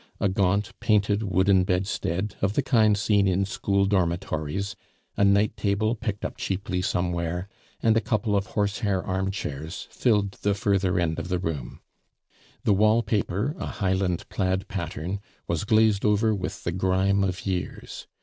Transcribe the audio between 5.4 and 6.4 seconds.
table, picked up